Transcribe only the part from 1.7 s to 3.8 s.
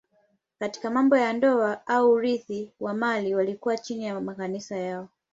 au urithi wa mali walikuwa